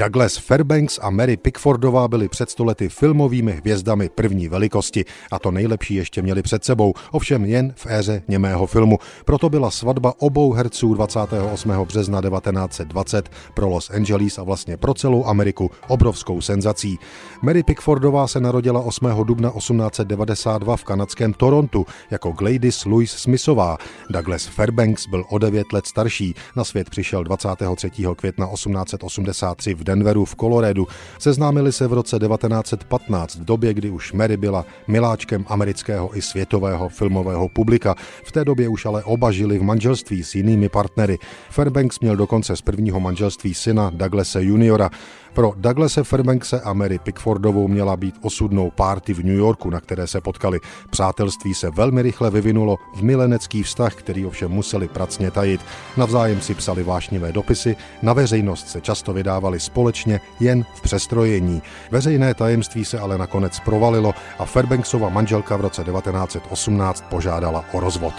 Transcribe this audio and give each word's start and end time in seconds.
Douglas 0.00 0.36
Fairbanks 0.38 0.98
a 1.02 1.10
Mary 1.10 1.36
Pickfordová 1.36 2.08
byli 2.08 2.28
před 2.28 2.50
stolety 2.50 2.88
filmovými 2.88 3.52
hvězdami 3.52 4.08
první 4.08 4.48
velikosti 4.48 5.04
a 5.30 5.38
to 5.38 5.50
nejlepší 5.50 5.94
ještě 5.94 6.22
měli 6.22 6.42
před 6.42 6.64
sebou, 6.64 6.94
ovšem 7.10 7.44
jen 7.44 7.72
v 7.76 7.86
éře 7.86 8.22
němého 8.28 8.66
filmu. 8.66 8.98
Proto 9.24 9.50
byla 9.50 9.70
svatba 9.70 10.14
obou 10.18 10.52
herců 10.52 10.94
28. 10.94 11.70
března 11.70 12.22
1920 12.22 13.28
pro 13.54 13.68
Los 13.68 13.90
Angeles 13.90 14.38
a 14.38 14.42
vlastně 14.42 14.76
pro 14.76 14.94
celou 14.94 15.24
Ameriku 15.24 15.70
obrovskou 15.88 16.40
senzací. 16.40 16.98
Mary 17.42 17.62
Pickfordová 17.62 18.26
se 18.26 18.40
narodila 18.40 18.80
8. 18.80 19.06
dubna 19.24 19.50
1892 19.50 20.76
v 20.76 20.84
kanadském 20.84 21.32
Torontu 21.32 21.86
jako 22.10 22.32
Gladys 22.32 22.84
Louise 22.84 23.18
Smithová. 23.18 23.78
Douglas 24.10 24.46
Fairbanks 24.46 25.06
byl 25.06 25.24
o 25.28 25.38
9 25.38 25.72
let 25.72 25.86
starší, 25.86 26.34
na 26.56 26.64
svět 26.64 26.90
přišel 26.90 27.24
23. 27.24 27.90
května 28.16 28.46
1883 28.46 29.74
v 29.74 29.89
Denveru 29.90 30.24
v 30.24 30.36
Coloradu. 30.36 30.86
Seznámili 31.18 31.72
se 31.72 31.86
v 31.86 31.92
roce 31.92 32.18
1915, 32.18 33.34
v 33.34 33.44
době, 33.44 33.74
kdy 33.74 33.90
už 33.90 34.12
Mary 34.12 34.36
byla 34.36 34.64
miláčkem 34.88 35.44
amerického 35.48 36.16
i 36.16 36.22
světového 36.22 36.88
filmového 36.88 37.48
publika. 37.48 37.94
V 38.24 38.32
té 38.32 38.44
době 38.44 38.68
už 38.68 38.86
ale 38.86 39.04
oba 39.04 39.30
žili 39.30 39.58
v 39.58 39.62
manželství 39.62 40.22
s 40.22 40.34
jinými 40.34 40.68
partnery. 40.68 41.18
Fairbanks 41.50 42.00
měl 42.00 42.16
dokonce 42.16 42.56
z 42.56 42.62
prvního 42.62 43.00
manželství 43.00 43.54
syna 43.54 43.90
Douglase 43.94 44.42
juniora. 44.42 44.90
Pro 45.34 45.52
Douglase 45.56 46.04
Fairbankse 46.04 46.60
a 46.60 46.72
Mary 46.72 46.98
Pickfordovou 46.98 47.68
měla 47.68 47.96
být 47.96 48.14
osudnou 48.22 48.70
párty 48.70 49.14
v 49.14 49.24
New 49.24 49.36
Yorku, 49.36 49.70
na 49.70 49.80
které 49.80 50.06
se 50.06 50.20
potkali. 50.20 50.60
Přátelství 50.90 51.54
se 51.54 51.70
velmi 51.70 52.02
rychle 52.02 52.30
vyvinulo 52.30 52.76
v 52.94 53.02
milenecký 53.02 53.62
vztah, 53.62 53.94
který 53.94 54.26
ovšem 54.26 54.50
museli 54.50 54.88
pracně 54.88 55.30
tajit. 55.30 55.60
Navzájem 55.96 56.40
si 56.40 56.54
psali 56.54 56.82
vášnivé 56.82 57.32
dopisy, 57.32 57.76
na 58.02 58.12
veřejnost 58.12 58.68
se 58.68 58.80
často 58.80 59.12
vydávali 59.12 59.60
společně 59.60 60.20
jen 60.40 60.64
v 60.74 60.80
přestrojení. 60.80 61.62
Veřejné 61.90 62.34
tajemství 62.34 62.84
se 62.84 62.98
ale 62.98 63.18
nakonec 63.18 63.60
provalilo 63.60 64.14
a 64.38 64.44
Fairbanksova 64.44 65.08
manželka 65.08 65.56
v 65.56 65.60
roce 65.60 65.84
1918 65.84 67.04
požádala 67.10 67.64
o 67.72 67.80
rozvod. 67.80 68.14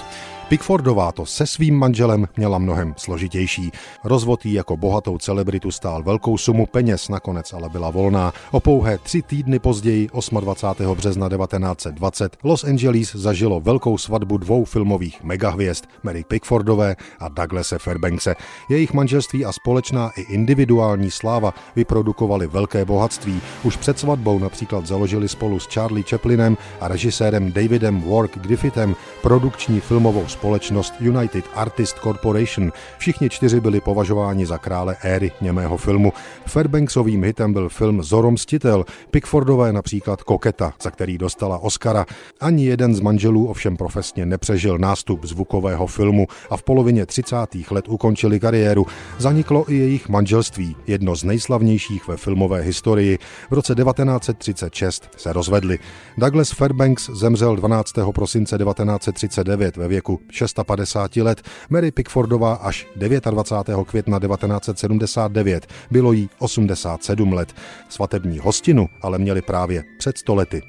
Pickfordová 0.51 1.11
to 1.11 1.25
se 1.25 1.47
svým 1.47 1.75
manželem 1.75 2.27
měla 2.37 2.57
mnohem 2.57 2.93
složitější. 2.97 3.71
Rozvod 4.03 4.45
jí 4.45 4.53
jako 4.53 4.77
bohatou 4.77 5.17
celebritu 5.17 5.71
stál 5.71 6.03
velkou 6.03 6.37
sumu 6.37 6.65
peněz, 6.65 7.09
nakonec 7.09 7.53
ale 7.53 7.69
byla 7.69 7.89
volná. 7.89 8.33
O 8.51 8.59
pouhé 8.59 8.97
tři 8.97 9.21
týdny 9.21 9.59
později, 9.59 10.09
28. 10.41 10.95
března 10.95 11.29
1920, 11.29 12.37
Los 12.43 12.63
Angeles 12.63 13.15
zažilo 13.15 13.59
velkou 13.59 13.97
svatbu 13.97 14.37
dvou 14.37 14.65
filmových 14.65 15.23
megahvězd, 15.23 15.83
Mary 16.03 16.23
Pickfordové 16.27 16.95
a 17.19 17.29
Douglase 17.29 17.79
Fairbankse. 17.79 18.35
Jejich 18.69 18.93
manželství 18.93 19.45
a 19.45 19.51
společná 19.51 20.11
i 20.17 20.21
individuální 20.21 21.11
sláva 21.11 21.53
vyprodukovali 21.75 22.47
velké 22.47 22.85
bohatství. 22.85 23.41
Už 23.63 23.77
před 23.77 23.99
svatbou 23.99 24.39
například 24.39 24.87
založili 24.87 25.27
spolu 25.27 25.59
s 25.59 25.67
Charlie 25.67 26.03
Chaplinem 26.09 26.57
a 26.81 26.87
režisérem 26.87 27.51
Davidem 27.51 28.01
Wark 28.01 28.37
Griffithem 28.39 28.95
produkční 29.21 29.79
filmovou 29.79 30.27
společnost 30.41 30.93
United 30.99 31.45
Artist 31.55 31.99
Corporation. 31.99 32.71
Všichni 32.97 33.29
čtyři 33.29 33.59
byli 33.59 33.81
považováni 33.81 34.45
za 34.45 34.57
krále 34.57 34.97
éry 35.01 35.31
němého 35.41 35.77
filmu. 35.77 36.13
Fairbanksovým 36.45 37.23
hitem 37.23 37.53
byl 37.53 37.69
film 37.69 38.03
Zorom 38.03 38.37
Stitel, 38.37 38.85
Pickfordové 39.11 39.73
například 39.73 40.23
Koketa, 40.23 40.73
za 40.81 40.91
který 40.91 41.17
dostala 41.17 41.57
Oscara. 41.57 42.05
Ani 42.39 42.65
jeden 42.65 42.95
z 42.95 42.99
manželů 42.99 43.47
ovšem 43.47 43.77
profesně 43.77 44.25
nepřežil 44.25 44.77
nástup 44.77 45.25
zvukového 45.25 45.87
filmu 45.87 46.27
a 46.49 46.57
v 46.57 46.63
polovině 46.63 47.05
30. 47.05 47.35
let 47.71 47.85
ukončili 47.87 48.39
kariéru. 48.39 48.85
Zaniklo 49.17 49.71
i 49.71 49.75
jejich 49.75 50.09
manželství, 50.09 50.75
jedno 50.87 51.15
z 51.15 51.23
nejslavnějších 51.23 52.07
ve 52.07 52.17
filmové 52.17 52.61
historii. 52.61 53.19
V 53.49 53.53
roce 53.53 53.75
1936 53.75 55.09
se 55.17 55.33
rozvedli. 55.33 55.79
Douglas 56.17 56.51
Fairbanks 56.51 57.09
zemřel 57.09 57.55
12. 57.55 57.93
prosince 58.15 58.57
1939 58.57 59.77
ve 59.77 59.87
věku 59.87 60.19
56 60.63 61.15
let, 61.17 61.41
Mary 61.69 61.91
Pickfordová 61.91 62.53
až 62.53 62.87
29. 62.95 63.87
května 63.87 64.19
1979, 64.19 65.67
bylo 65.91 66.11
jí 66.11 66.29
87 66.39 67.33
let. 67.33 67.53
Svatební 67.89 68.39
hostinu 68.39 68.87
ale 69.01 69.17
měli 69.17 69.41
právě 69.41 69.83
před 69.97 70.17
stolety 70.17 70.61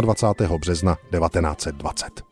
28. 0.00 0.58
března 0.58 0.94
1920. 0.94 2.27